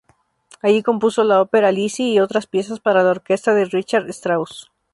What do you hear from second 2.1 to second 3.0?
otras piezas